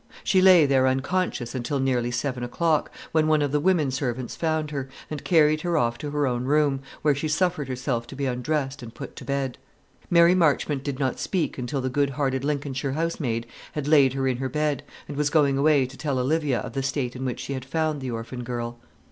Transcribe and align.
She 0.23 0.41
lay 0.41 0.65
there 0.65 0.87
unconscious 0.87 1.53
until 1.53 1.79
nearly 1.79 2.09
seven 2.09 2.43
o'clock, 2.43 2.89
when 3.11 3.27
one 3.27 3.43
of 3.43 3.51
the 3.51 3.59
women 3.59 3.91
servants 3.91 4.35
found 4.35 4.71
her, 4.71 4.89
and 5.11 5.23
carried 5.23 5.61
her 5.61 5.77
off 5.77 5.99
to 5.99 6.09
her 6.09 6.25
own 6.25 6.45
room, 6.45 6.79
where 7.03 7.13
she 7.13 7.27
suffered 7.27 7.67
herself 7.67 8.07
to 8.07 8.15
be 8.15 8.25
undressed 8.25 8.81
and 8.81 8.95
put 8.95 9.15
to 9.17 9.23
bed. 9.23 9.59
Mary 10.09 10.33
Marchmont 10.33 10.83
did 10.83 10.97
not 10.97 11.19
speak 11.19 11.59
until 11.59 11.81
the 11.81 11.89
good 11.91 12.09
hearted 12.09 12.43
Lincolnshire 12.43 12.93
housemaid 12.93 13.45
had 13.73 13.87
laid 13.87 14.13
her 14.13 14.27
in 14.27 14.37
her 14.37 14.49
bed, 14.49 14.81
and 15.07 15.15
was 15.15 15.29
going 15.29 15.55
away 15.55 15.85
to 15.85 15.97
tell 15.97 16.17
Olivia 16.17 16.61
of 16.61 16.73
the 16.73 16.81
state 16.81 17.15
in 17.15 17.23
which 17.23 17.39
she 17.39 17.53
had 17.53 17.63
found 17.63 18.01
the 18.01 18.09
orphan 18.09 18.43
girl. 18.43 18.79